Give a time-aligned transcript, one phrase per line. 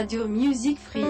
[0.00, 1.04] Radio Music Free.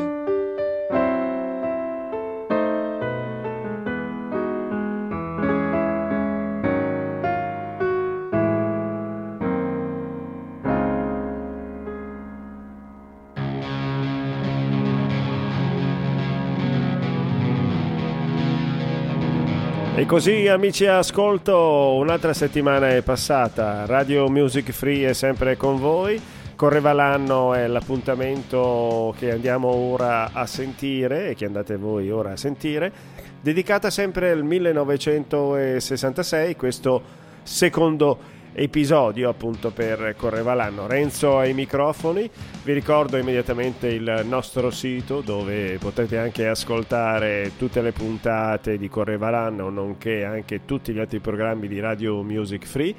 [19.94, 26.20] E così amici ascolto, un'altra settimana è passata, Radio Music Free è sempre con voi,
[26.60, 32.36] correva l'anno è l'appuntamento che andiamo ora a sentire e che andate voi ora a
[32.36, 32.92] sentire,
[33.40, 37.02] dedicata sempre al 1966, questo
[37.42, 38.18] secondo
[38.52, 40.86] episodio appunto per Correva l'anno.
[40.86, 42.28] Renzo ai microfoni,
[42.62, 49.30] vi ricordo immediatamente il nostro sito dove potete anche ascoltare tutte le puntate di Correva
[49.30, 52.94] l'anno, nonché anche tutti gli altri programmi di Radio Music Free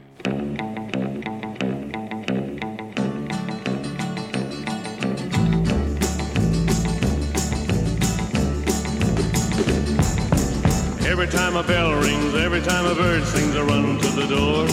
[11.27, 14.63] Every time a bell rings, every time a bird sings, I run to the door.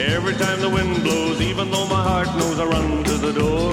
[0.00, 3.72] Every time the wind blows, even though my heart knows I run to the door.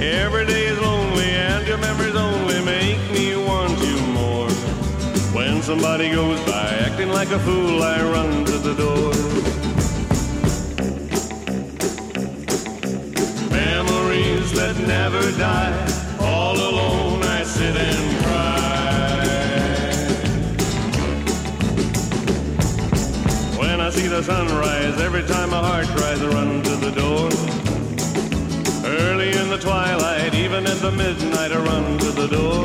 [0.00, 4.50] Every day is lonely and your memories only make me want you more.
[5.32, 9.12] When somebody goes by acting like a fool, I run to the door.
[13.52, 15.97] Memories that never die,
[23.98, 27.26] see the sunrise, every time my heart cries, I run to the door.
[29.02, 32.64] Early in the twilight, even at the midnight, I run to the door.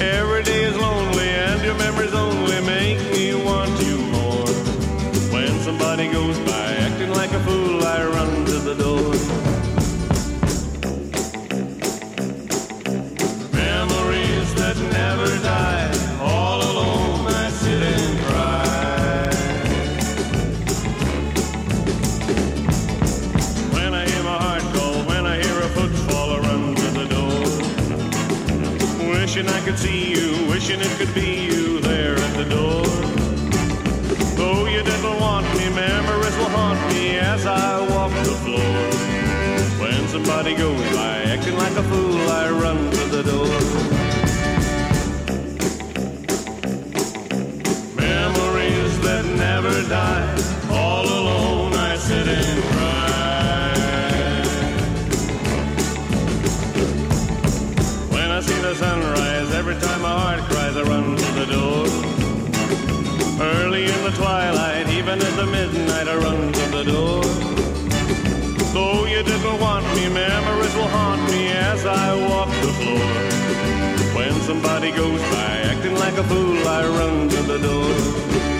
[0.00, 4.48] Every day is lonely, and your memories only make me want you more.
[5.34, 9.65] When somebody goes by acting like a fool, I run to the door.
[30.76, 32.84] Wishing it could be you there at the door.
[34.36, 39.80] Though you didn't want me, memories will haunt me as I walk the floor.
[39.80, 43.95] When somebody goes by acting like a fool, I run to the door.
[65.06, 67.22] Even at the midnight, I run to the door.
[68.74, 73.08] Though you didn't want me, memories will haunt me as I walk the floor.
[74.16, 78.55] When somebody goes by acting like a fool, I run to the door.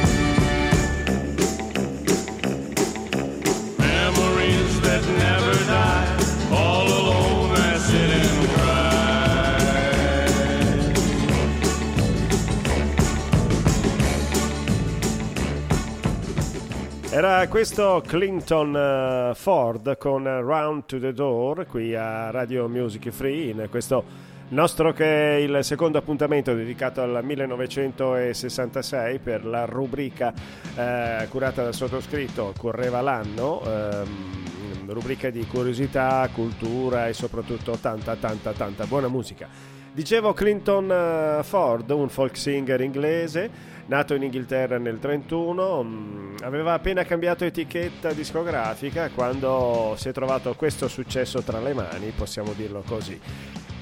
[17.17, 23.49] Era questo Clinton eh, Ford con Round to the Door qui a Radio Music Free
[23.53, 24.05] in questo
[24.49, 30.35] nostro che è il secondo appuntamento dedicato al 1966 per la rubrica
[30.77, 38.53] eh, curata dal sottoscritto Correva l'anno ehm, rubrica di curiosità, cultura e soprattutto tanta tanta
[38.53, 43.51] tanta buona musica dicevo Clinton eh, Ford un folk singer inglese
[43.87, 50.55] nato in Inghilterra nel 1931, mm, aveva appena cambiato etichetta discografica quando si è trovato
[50.55, 53.19] questo successo tra le mani, possiamo dirlo così.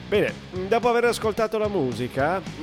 [0.06, 0.32] Bene,
[0.68, 2.62] dopo aver ascoltato la musica, mh,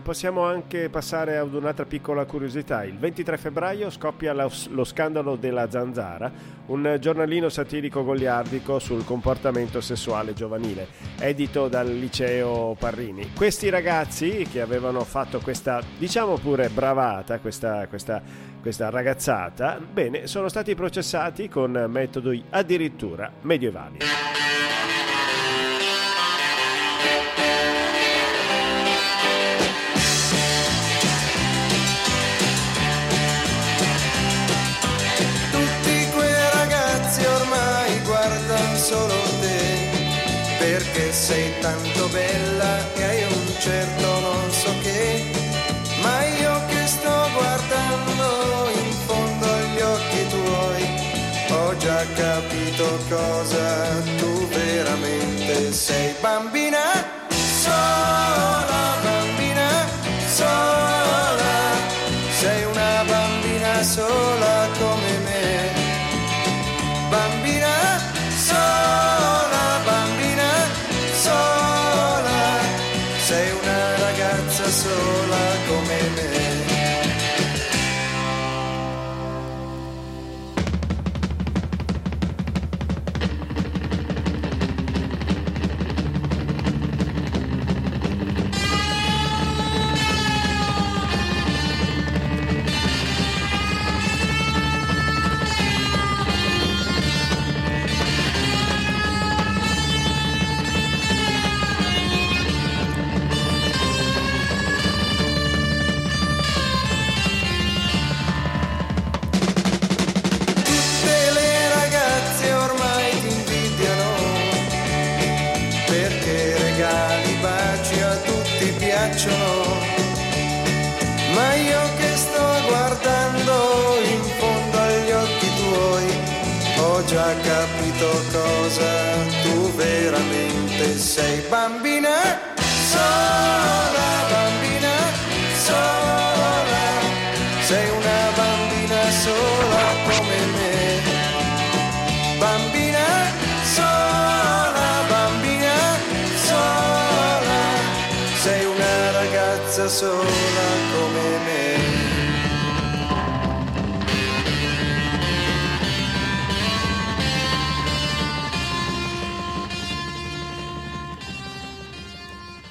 [0.00, 2.84] possiamo anche passare ad un'altra piccola curiosità.
[2.84, 6.30] Il 23 febbraio scoppia lo, lo scandalo della Zanzara,
[6.66, 10.88] un giornalino satirico goliardico sul comportamento sessuale giovanile,
[11.18, 13.32] edito dal liceo Parrini.
[13.34, 18.20] Questi ragazzi che avevano fatto questa, diciamo pure, bravata, questa, questa,
[18.60, 23.98] questa ragazzata, bene, sono stati processati con metodi addirittura medievali.
[41.26, 45.24] Sei tanto bella e hai un certo non so che,
[46.02, 50.84] ma io che sto guardando in fondo agli occhi tuoi,
[51.50, 56.84] ho già capito cosa tu veramente sei bambina,
[57.62, 58.35] sola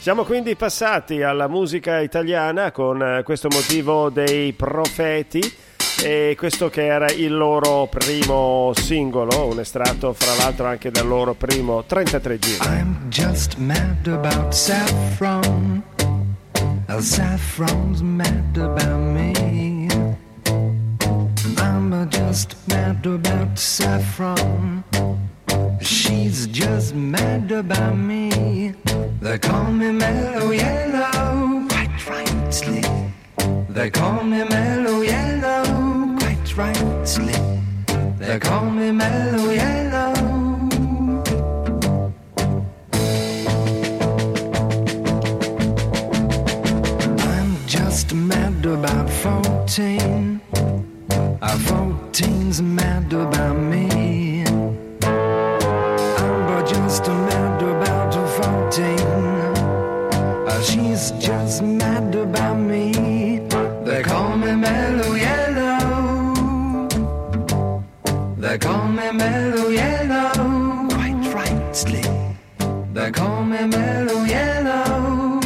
[0.06, 5.42] Siamo quindi passati alla musica italiana con eh, questo motivo dei profeti
[6.04, 11.34] e questo che era il loro primo singolo, un estratto fra l'altro anche dal loro
[11.34, 12.58] primo 33 giri.
[12.68, 15.82] I'm just mad about saffron.
[17.00, 19.88] Saffron's mad about me.
[21.58, 24.84] I'm just mad about saffron.
[25.82, 28.74] She's just mad about me.
[29.22, 32.82] They call me Mellow Yellow, quite rightly.
[33.70, 37.34] They call me Mellow Yellow, quite rightly.
[38.20, 40.14] They call me Mellow Yellow.
[47.34, 50.42] I'm just mad about 14.
[50.54, 54.05] Uh, Our 14's mad about me.
[58.72, 59.00] 14.
[60.48, 62.92] Uh, she's just mad about me.
[63.86, 66.88] They call me Mellow Yellow.
[68.38, 70.88] They call me Mellow Yellow.
[70.90, 72.04] Quite rightly.
[72.94, 75.42] They call me Mellow Yellow.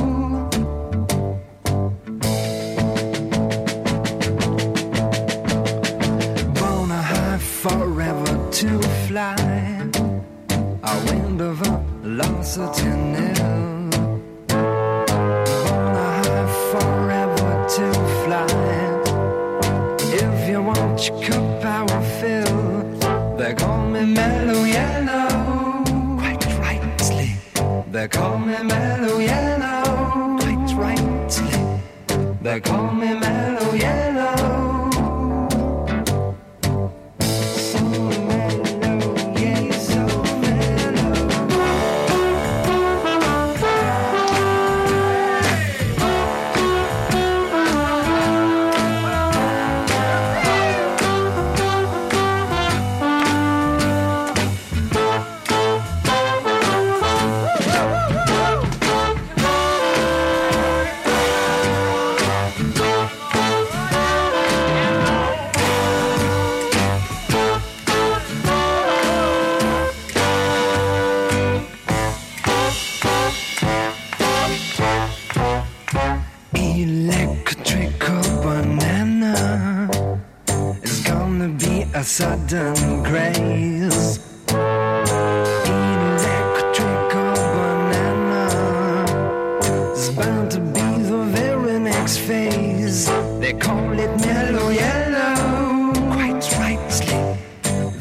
[7.63, 9.35] Forever to fly.
[10.81, 12.98] A wind of velocity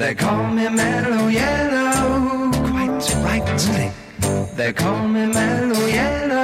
[0.08, 3.92] They call me mellow yellow, quite rightly.
[4.56, 6.37] They call me mellow yellow.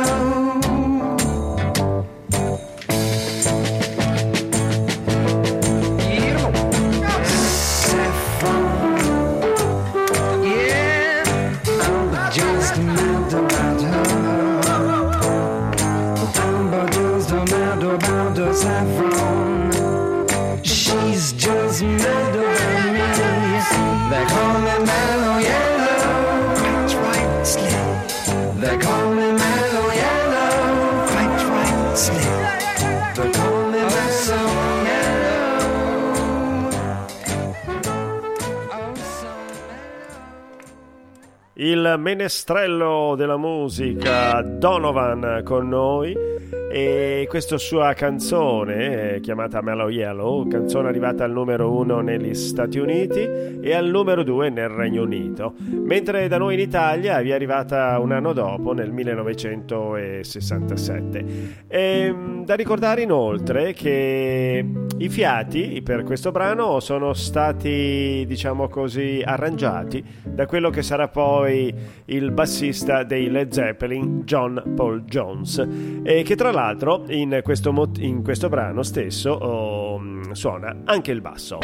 [41.96, 46.33] Menestrello della musica Donovan con noi
[46.74, 53.20] e questa sua canzone chiamata Mellow Yellow, canzone arrivata al numero uno negli Stati Uniti
[53.20, 57.96] e al numero due nel Regno Unito, mentre da noi in Italia vi è arrivata
[58.00, 61.24] un anno dopo, nel 1967.
[61.68, 62.12] E,
[62.44, 64.66] da ricordare inoltre che
[64.98, 71.72] i fiati per questo brano sono stati, diciamo così, arrangiati da quello che sarà poi
[72.06, 75.64] il bassista dei Led Zeppelin, John Paul Jones,
[76.02, 80.00] e che tra l'altro l'altro in questo, in questo brano stesso oh,
[80.32, 81.58] suona anche il basso.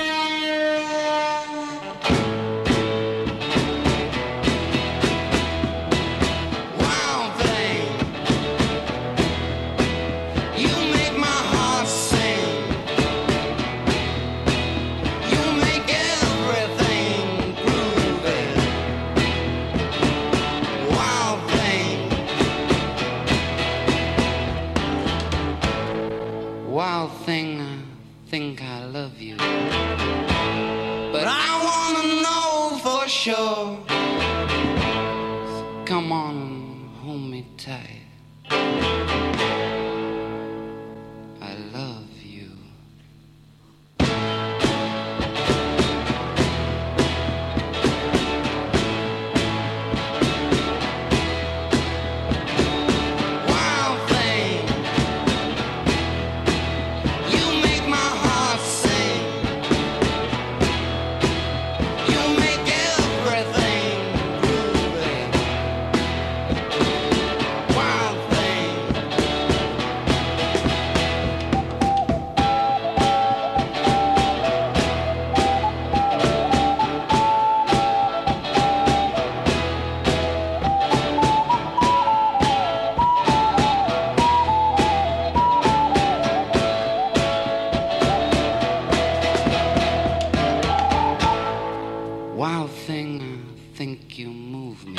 [92.86, 94.94] thing, I think you move me.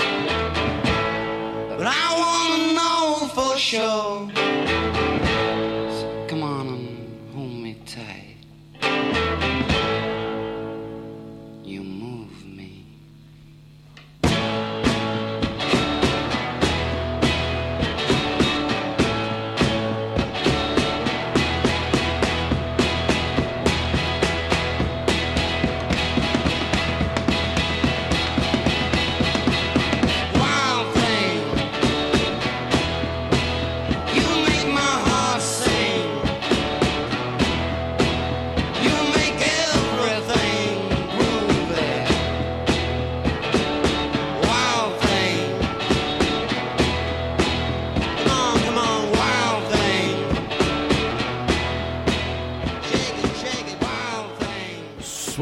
[1.78, 5.01] But I wanna know for sure.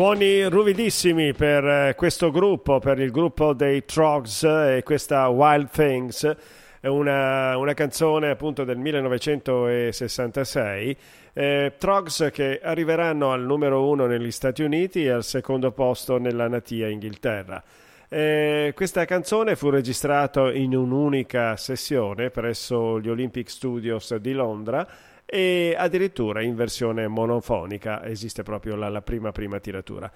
[0.10, 6.36] Suoni ruvidissimi per eh, questo gruppo, per il gruppo dei Trogs e questa Wild Things,
[6.82, 10.98] una, una canzone appunto del 1966.
[11.32, 16.48] Eh, Trogs che arriveranno al numero uno negli Stati Uniti e al secondo posto nella
[16.48, 17.64] natia Inghilterra.
[18.10, 24.88] Eh, questa canzone fu registrata in un'unica sessione presso gli Olympic Studios di Londra
[25.30, 30.12] e addirittura in versione monofonica esiste proprio la, la prima prima tiratura.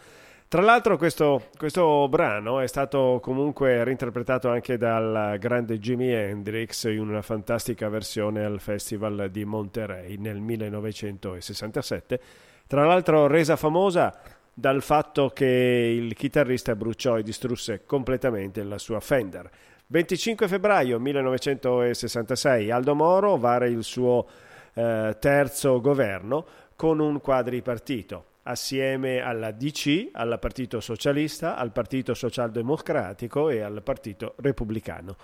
[0.48, 7.00] Tra l'altro questo, questo, brano è stato comunque reinterpretato anche dal grande Jimi Hendrix in
[7.00, 12.20] una fantastica versione al Festival di Monterey nel 1967,
[12.68, 14.16] tra l'altro resa famosa
[14.54, 19.50] dal fatto che il chitarrista bruciò e distrusse completamente la sua Fender.
[19.88, 24.28] 25 febbraio 1966 Aldo Moro vara il suo
[24.74, 33.50] eh, terzo governo con un quadripartito assieme alla DC, al Partito Socialista, al Partito Socialdemocratico
[33.50, 35.16] e al Partito Repubblicano.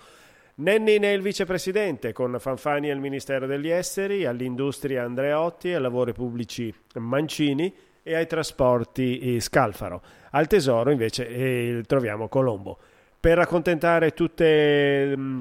[0.56, 6.74] Nenni è il vicepresidente, con Fanfani al Ministero degli Esteri, all'Industria Andreotti, ai lavori pubblici
[6.94, 10.02] Mancini e ai trasporti Scalfaro.
[10.32, 12.78] Al Tesoro invece eh, troviamo Colombo.
[13.18, 15.40] Per accontentare tutte mm,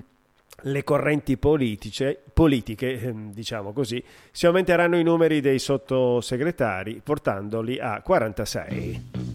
[0.63, 8.01] le correnti politiche, politiche, ehm, diciamo così, si aumenteranno i numeri dei sottosegretari portandoli a
[8.01, 9.28] 46.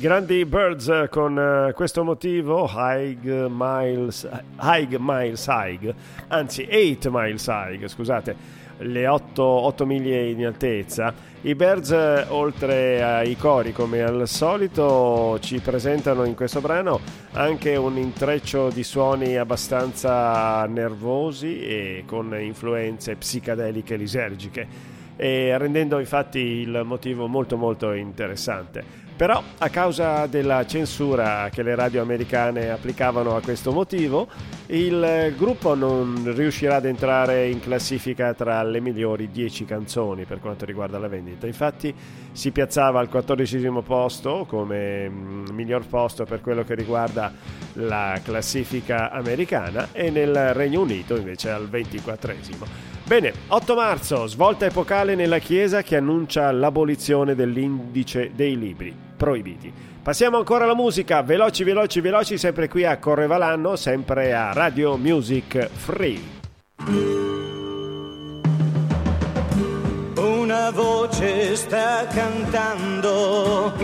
[0.00, 4.26] Grandi Birds con uh, questo motivo High Miles
[4.58, 5.94] High Miles High
[6.28, 8.34] anzi 8 Miles High scusate
[8.78, 11.12] le 8, 8 miglia in altezza.
[11.42, 11.90] I Birds
[12.28, 16.98] oltre ai cori come al solito ci presentano in questo brano
[17.32, 24.66] anche un intreccio di suoni abbastanza nervosi e con influenze psicadeliche lisergiche
[25.16, 32.00] rendendo infatti il motivo molto molto interessante Però a causa della censura che le radio
[32.00, 34.26] americane applicavano a questo motivo,
[34.68, 40.64] il gruppo non riuscirà ad entrare in classifica tra le migliori 10 canzoni per quanto
[40.64, 41.46] riguarda la vendita.
[41.46, 41.94] Infatti
[42.32, 47.30] si piazzava al 14 posto come mm, miglior posto per quello che riguarda
[47.74, 52.32] la classifica americana e nel Regno Unito invece al 24
[53.04, 59.70] Bene, 8 marzo, svolta epocale nella Chiesa che annuncia l'abolizione dell'indice dei libri proibiti.
[60.02, 65.68] Passiamo ancora alla musica, veloci, veloci, veloci, sempre qui a Correvalanno, sempre a Radio Music
[65.68, 66.38] Free.
[70.16, 73.74] Una voce sta cantando,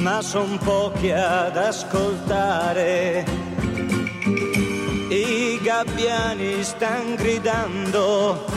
[0.00, 3.26] ma son pochi ad ascoltare.
[5.10, 8.56] I gabbiani stan gridando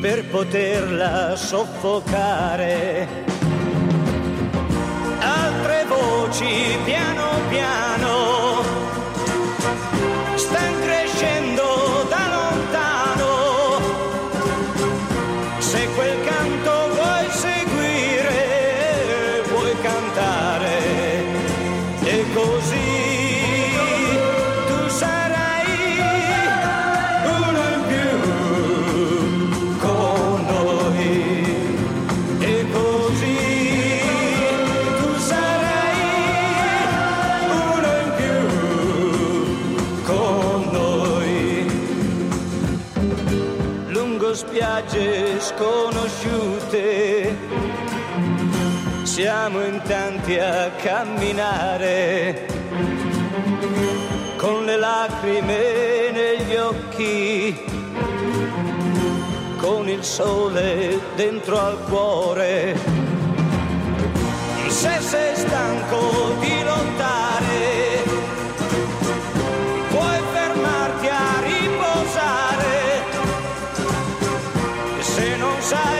[0.00, 3.08] per poterla soffocare.
[5.20, 8.77] Altre voci piano piano
[49.20, 52.46] Siamo in tanti a camminare
[54.36, 57.60] con le lacrime negli occhi,
[59.56, 62.78] con il sole dentro al cuore.
[64.68, 68.02] Se sei stanco di lottare,
[69.88, 73.02] puoi fermarti a riposare
[75.00, 75.97] se non sai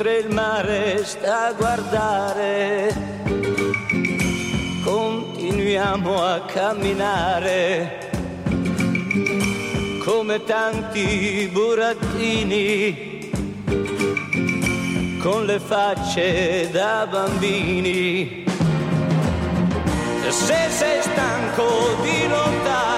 [0.00, 2.94] mentre il mare sta a guardare,
[4.84, 8.08] continuiamo a camminare
[10.04, 13.28] come tanti burattini
[15.20, 18.44] con le facce da bambini.
[20.28, 22.97] Se sei stanco di lottare,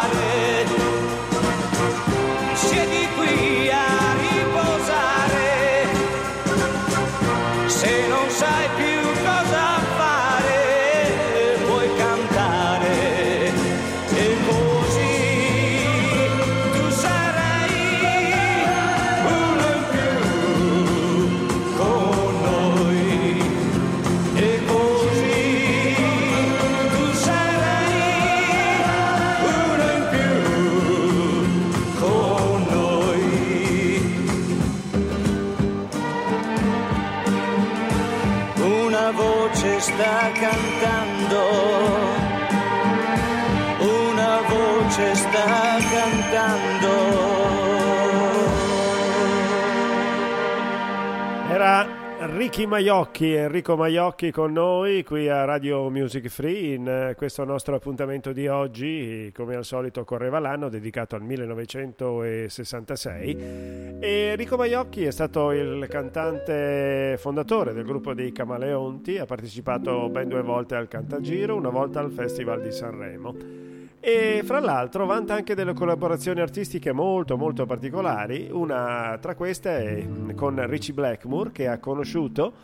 [52.50, 57.76] Ricky Maiocchi, Enrico Maiocchi con noi qui a Radio Music Free in eh, questo nostro
[57.76, 63.36] appuntamento di oggi, come al solito correva l'anno, dedicato al 1966
[64.00, 70.26] e Enrico Maiocchi è stato il cantante fondatore del gruppo dei Camaleonti, ha partecipato ben
[70.26, 73.69] due volte al Cantagiro, una volta al Festival di Sanremo
[74.02, 78.48] e fra l'altro vanta anche delle collaborazioni artistiche molto molto particolari.
[78.50, 82.54] Una tra queste è con Richie Blackmore che ha conosciuto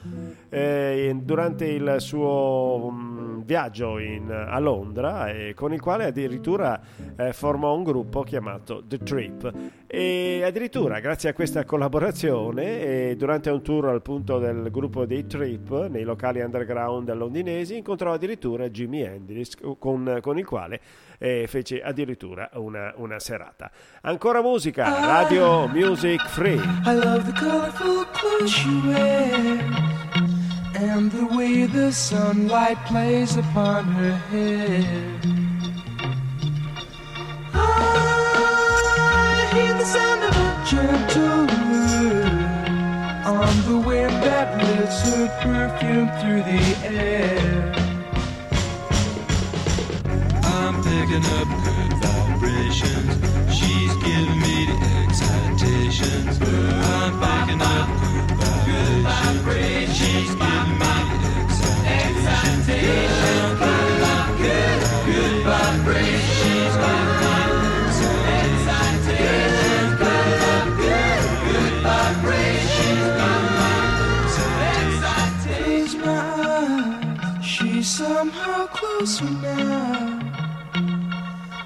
[0.49, 6.81] eh, durante il suo um, viaggio in, a Londra e con il quale addirittura
[7.16, 9.53] eh, formò un gruppo chiamato The Trip.
[9.87, 15.27] E addirittura grazie a questa collaborazione e durante un tour al punto del gruppo dei
[15.27, 20.81] Trip nei locali underground londinesi incontrò addirittura Jimi Hendrix con, con il quale
[21.18, 23.70] e fece addirittura una, una serata.
[24.02, 26.61] Ancora musica, Radio Music Free.
[26.85, 29.61] I love the colorful clothes you wear
[30.74, 34.85] and the way the sunlight plays upon her hair.
[37.55, 41.46] I hear the sound of a gentle
[43.26, 47.86] on the wind that lifts her perfume through the air.
[50.87, 53.12] Picking up good vibrations.
[53.53, 56.38] She's giving me the excitations.
[56.40, 57.88] I'm picking up
[58.66, 59.96] good vibrations.
[59.99, 62.66] She's giving me the excitations.
[62.66, 66.38] Picking up good, good vibrations.
[66.38, 67.35] She's giving me
[68.38, 68.40] excitations.
[70.03, 72.77] Picking up good, good vibrations.
[72.77, 73.11] She's
[75.55, 80.15] giving me my eyes, she's somehow closer now.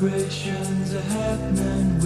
[0.00, 1.97] Vibrations are happening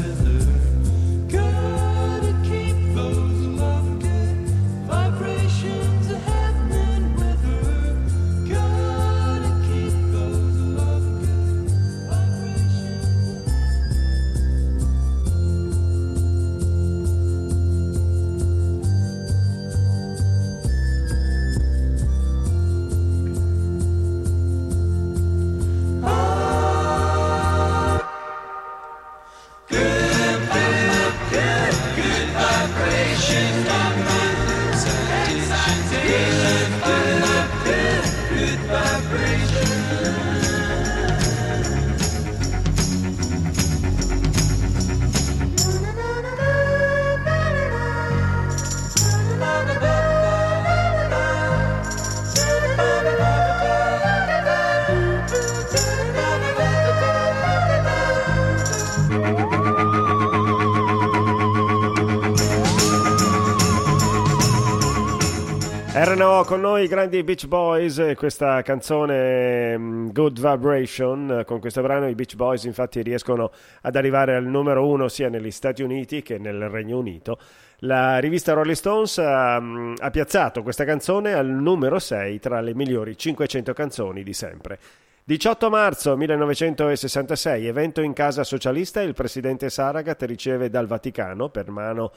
[66.53, 71.45] con noi i grandi Beach Boys questa canzone mm, Good Vibration.
[71.47, 75.51] Con questo brano i Beach Boys infatti riescono ad arrivare al numero uno sia negli
[75.51, 77.39] Stati Uniti che nel Regno Unito.
[77.79, 82.75] La rivista Rolling Stones ha, mm, ha piazzato questa canzone al numero 6 tra le
[82.75, 84.79] migliori 500 canzoni di sempre.
[85.25, 92.13] 18 marzo 1966, evento in casa socialista, il presidente Saragat riceve dal Vaticano, per mano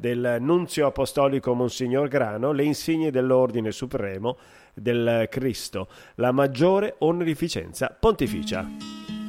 [0.00, 4.38] del nunzio apostolico Monsignor Grano, le insigne dell'Ordine Supremo
[4.72, 9.19] del Cristo, la maggiore onorificenza pontificia.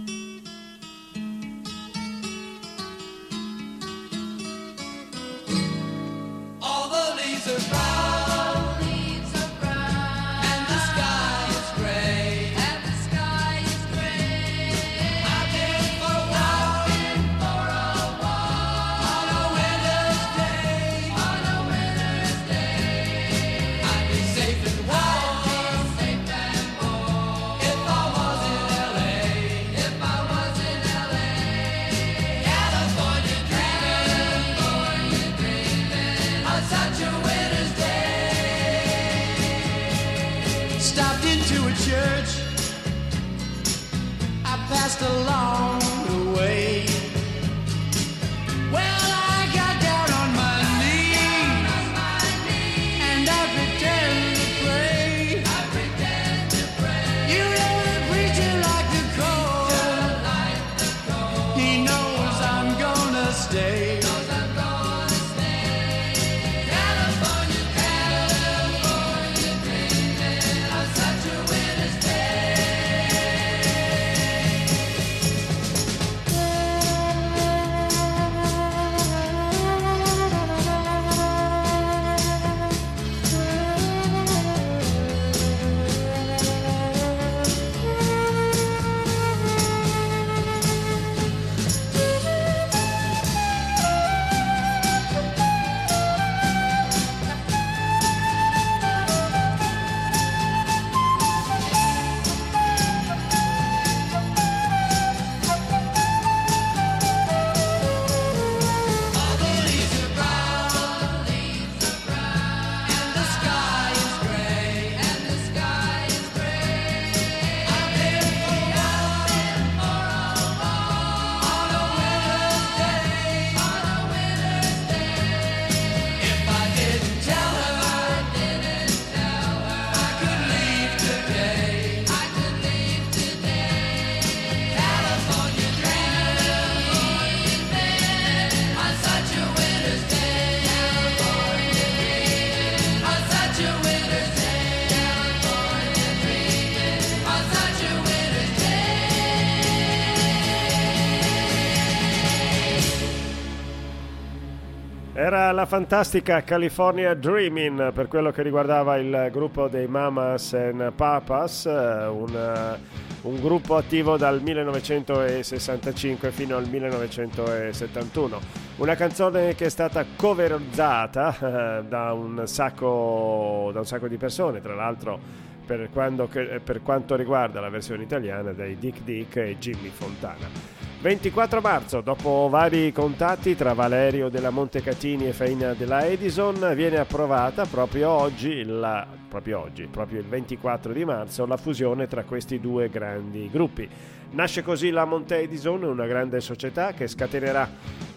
[155.62, 161.67] Era la fantastica California Dreaming per quello che riguardava il gruppo dei Mamas and Papas,
[161.67, 162.80] eh, un, eh,
[163.21, 168.39] un gruppo attivo dal 1965 fino al 1971.
[168.78, 174.62] Una canzone che è stata coverizzata eh, da, un sacco, da un sacco di persone,
[174.62, 175.19] tra l'altro
[175.63, 180.81] per, quando- per quanto riguarda la versione italiana dai Dick Dick e Jimmy Fontana.
[181.02, 187.66] 24 marzo, dopo vari contatti tra Valerio della Montecatini e Faina della Edison, viene approvata
[187.66, 192.89] proprio oggi, la- proprio oggi, proprio il 24 di marzo, la fusione tra questi due
[192.89, 193.88] grandi gruppi.
[194.32, 197.70] Nasce così la Monte Edison, una grande società che scatenerà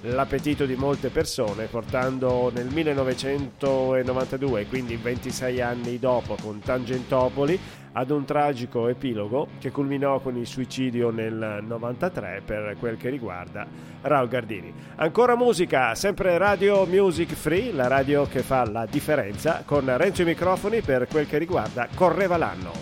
[0.02, 7.60] l'appetito di molte persone, portando nel 1992, quindi 26 anni dopo, con Tangentopoli,
[7.96, 13.66] ad un tragico epilogo che culminò con il suicidio nel 93 per quel che riguarda
[14.02, 14.72] Raul Gardini.
[14.96, 20.28] Ancora musica, sempre Radio Music Free, la radio che fa la differenza, con Renzo ai
[20.28, 22.72] microfoni per quel che riguarda Correva l'anno.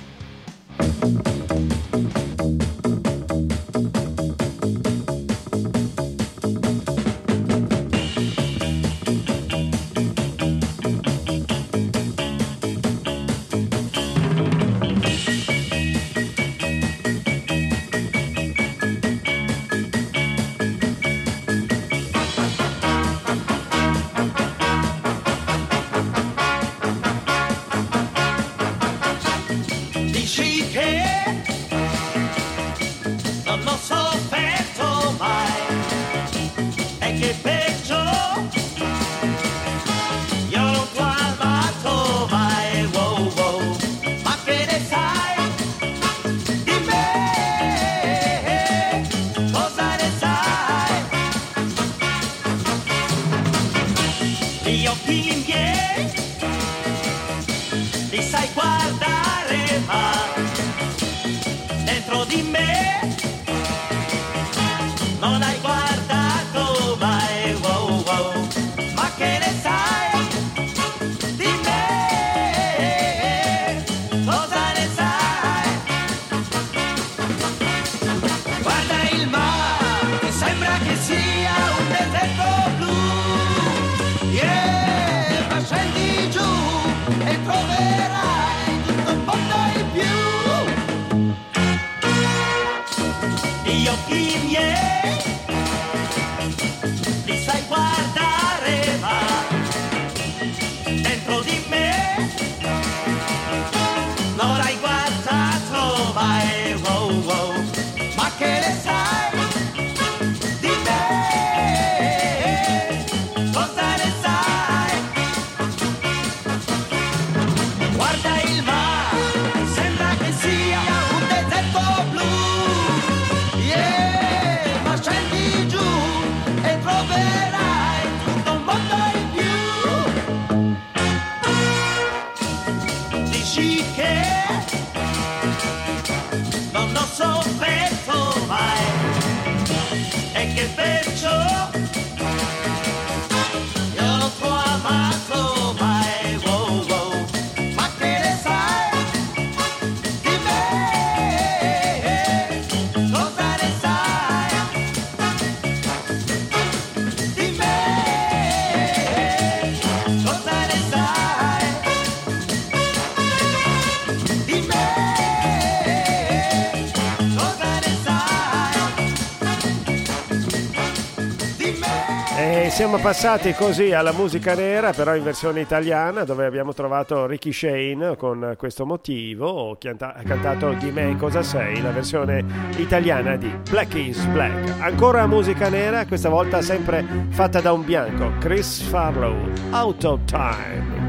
[172.92, 178.16] Siamo passati così alla musica nera, però in versione italiana, dove abbiamo trovato Ricky Shane
[178.18, 182.44] con questo motivo, che ha cantato Di me cosa sei, la versione
[182.76, 184.78] italiana di Black is Black.
[184.80, 189.38] Ancora musica nera, questa volta sempre fatta da un bianco, Chris Farlow,
[189.70, 191.00] Out of Time.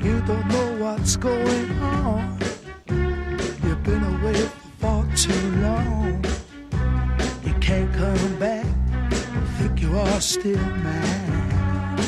[0.00, 2.38] You don't know what's going on.
[3.62, 4.64] You've been away
[5.16, 6.22] too long.
[7.42, 8.66] You can't come back.
[9.56, 12.02] Think you are still mine.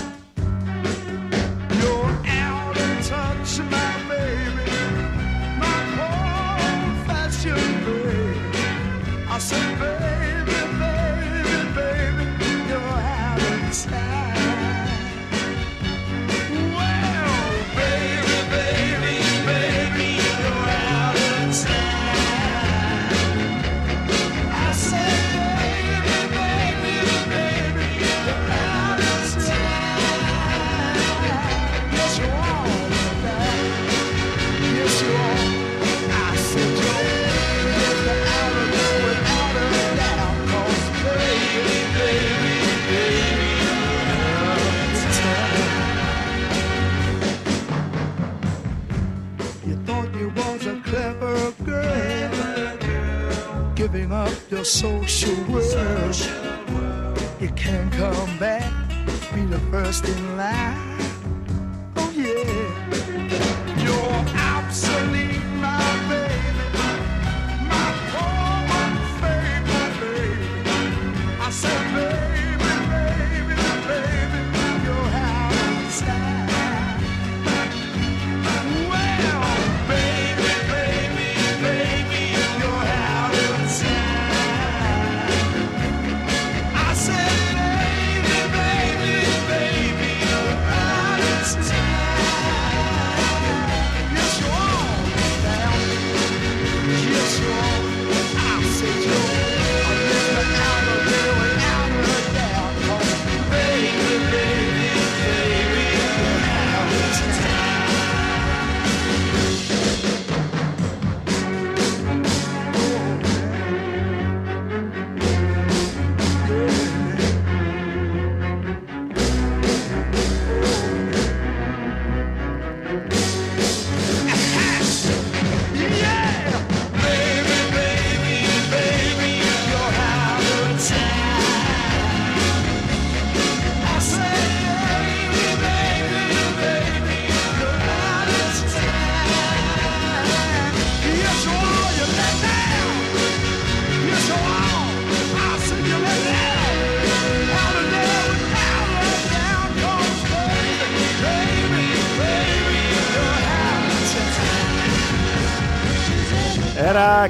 [1.80, 4.70] You're out of touch, my baby.
[5.62, 5.78] My
[6.61, 7.56] confession,
[7.86, 8.40] baby.
[9.26, 11.40] I said, baby, baby,
[11.78, 12.26] baby,
[12.68, 14.07] you're out of time.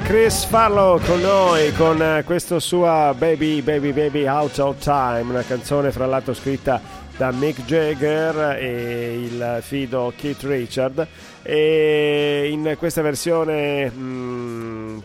[0.09, 5.43] Chris Farlow con noi con eh, questo sua Baby Baby Baby Out of Time, una
[5.43, 6.81] canzone fra l'altro scritta
[7.15, 11.05] da Mick Jagger e il fido Keith Richard.
[11.43, 14.28] E in questa versione mm,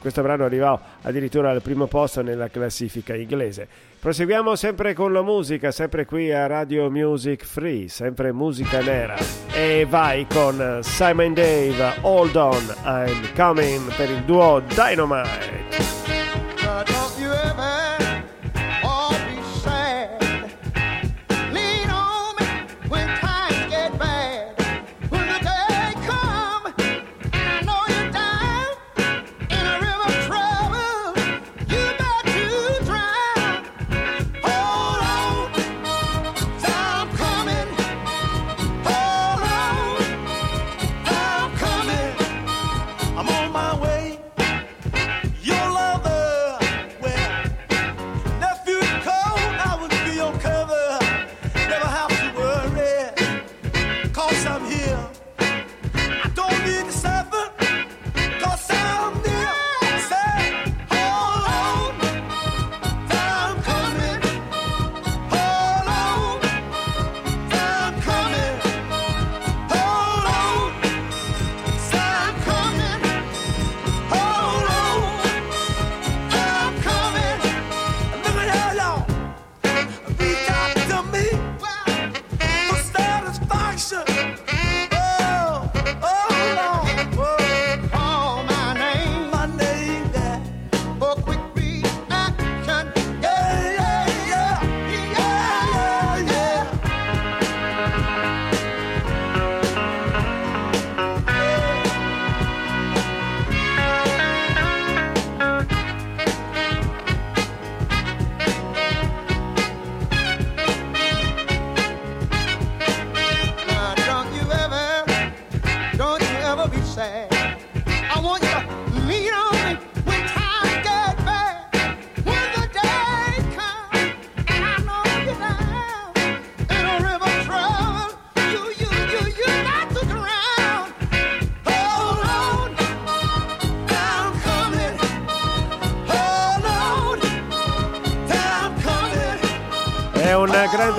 [0.05, 3.67] questo brano arrivò addirittura al primo posto nella classifica inglese.
[3.99, 9.17] Proseguiamo sempre con la musica, sempre qui a Radio Music Free, sempre musica nera.
[9.55, 16.04] E vai con Simon Dave, Hold On, I'm Coming per il duo Dynamite.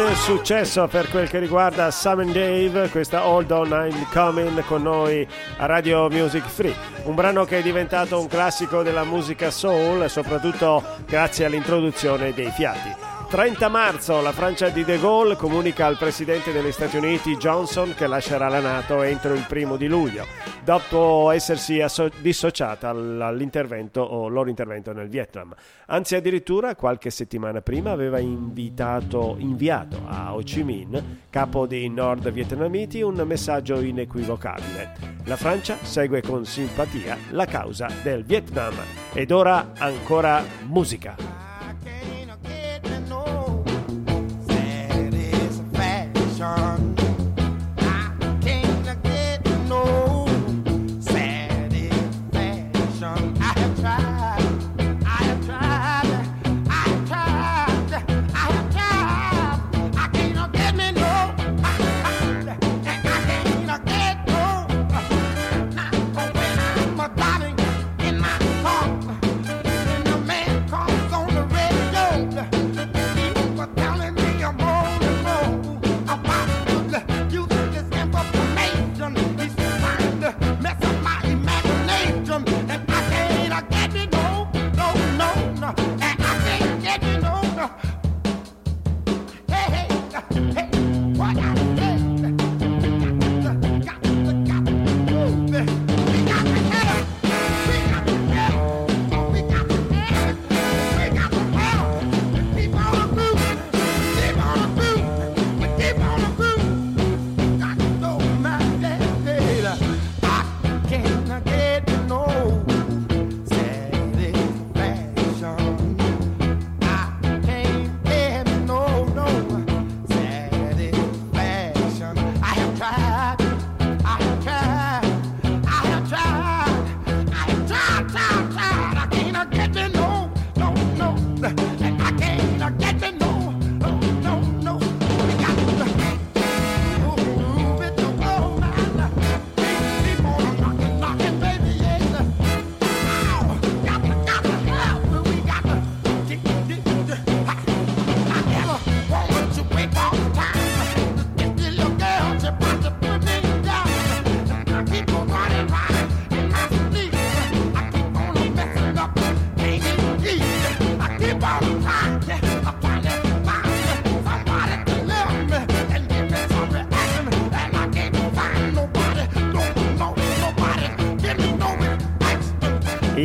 [0.06, 4.84] Grande successo per quel che riguarda Sam and Dave, questa Hold On I'm Coming con
[4.84, 5.28] noi
[5.58, 6.76] a Radio Music Free,
[7.06, 13.15] un brano che è diventato un classico della musica soul, soprattutto grazie all'introduzione dei fiati.
[13.28, 18.08] 30 marzo la Francia di De Gaulle comunica al presidente degli Stati Uniti Johnson che
[18.08, 20.26] lascerà la Nato entro il primo di luglio,
[20.64, 25.54] dopo essersi asso- dissociata all- all'intervento o loro intervento nel Vietnam.
[25.88, 32.32] Anzi, addirittura qualche settimana prima aveva invitato, inviato a Ho Chi Minh, capo dei nord
[32.32, 34.94] vietnamiti, un messaggio inequivocabile.
[35.26, 38.74] La Francia segue con simpatia la causa del Vietnam.
[39.14, 41.45] Ed ora ancora musica.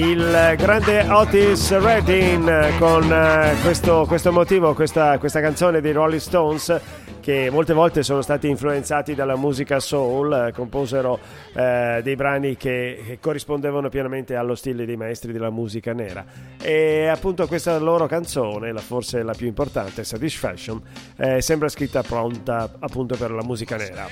[0.00, 6.80] Il grande Otis Redding con eh, questo, questo motivo, questa, questa canzone dei Rolling Stones
[7.20, 11.18] che molte volte sono stati influenzati dalla musica soul, eh, composero
[11.54, 16.24] eh, dei brani che, che corrispondevano pienamente allo stile dei maestri della musica nera.
[16.60, 20.80] E appunto questa loro canzone, la, forse la più importante, Satisfaction,
[21.16, 24.06] eh, sembra scritta pronta appunto per la musica nera.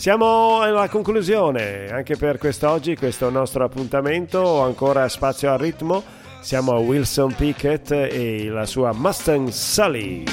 [0.00, 6.02] Siamo alla conclusione anche per quest'oggi, questo nostro appuntamento, ancora spazio al ritmo.
[6.40, 10.24] Siamo a Wilson Pickett e la sua Mustang Sally.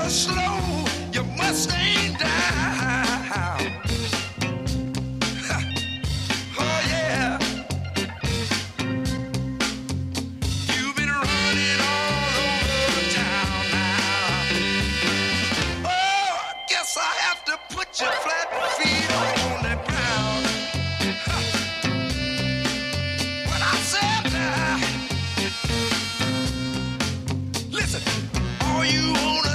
[0.00, 2.57] Oh, slow your Mustang down.
[28.84, 29.47] You wanna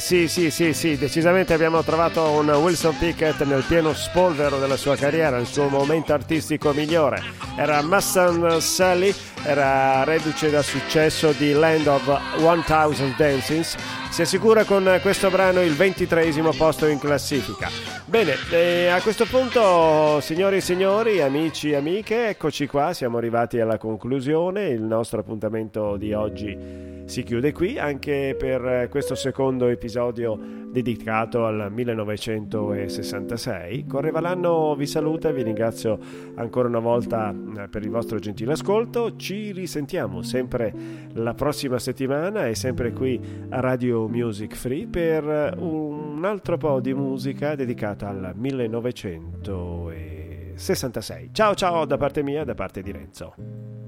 [0.00, 4.96] sì, sì, sì, sì, decisamente abbiamo trovato un Wilson Pickett nel pieno spolvero della sua
[4.96, 7.22] carriera, il suo momento artistico migliore.
[7.56, 13.76] Era Massan Sally, era reduce da successo di Land of 1000 Dancings.
[14.10, 17.68] Si assicura con questo brano il ventitreesimo posto in classifica.
[18.06, 23.60] Bene, eh, a questo punto, signori e signori, amici e amiche, eccoci qua, siamo arrivati
[23.60, 24.68] alla conclusione.
[24.68, 30.38] Il nostro appuntamento di oggi si chiude qui anche per eh, questo secondo episodio
[30.70, 33.86] dedicato al 1966.
[33.86, 35.98] Correvalanno vi saluta e vi ringrazio
[36.36, 39.16] ancora una volta eh, per il vostro gentile ascolto.
[39.16, 40.72] Ci risentiamo sempre
[41.14, 46.78] la prossima settimana e sempre qui a Radio Music Free per eh, un altro po'
[46.78, 51.30] di musica dedicata al 1966.
[51.32, 53.79] Ciao ciao da parte mia, da parte di Renzo.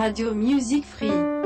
[0.00, 1.39] Radio Music Free.